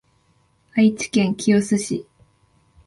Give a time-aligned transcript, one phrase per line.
[0.75, 2.07] 愛知県清須市